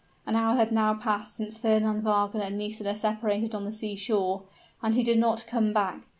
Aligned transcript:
An 0.25 0.35
hour 0.35 0.55
had 0.55 0.71
now 0.71 0.95
passed 0.95 1.35
since 1.35 1.59
Fernand 1.59 2.01
Wagner 2.01 2.41
and 2.41 2.57
Nisida 2.57 2.95
separated 2.95 3.53
on 3.53 3.65
the 3.65 3.71
seashore; 3.71 4.41
and 4.81 4.95
he 4.95 5.03
did 5.03 5.19
not 5.19 5.45
come 5.45 5.73
back. 5.73 6.01